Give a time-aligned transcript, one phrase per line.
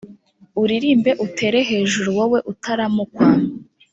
[0.61, 3.25] uririmbe utere hejuru wowe utaramukwa